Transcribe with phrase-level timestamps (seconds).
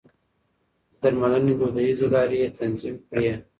[0.93, 3.31] د درملنې دوديزې لارې يې تنظيم کړې.